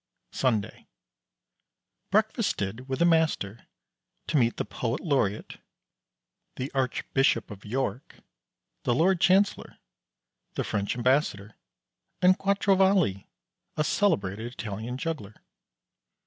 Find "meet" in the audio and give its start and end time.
4.37-4.57